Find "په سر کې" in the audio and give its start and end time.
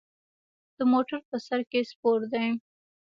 1.29-1.79